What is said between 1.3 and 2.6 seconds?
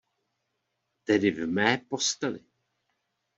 v mé posteli!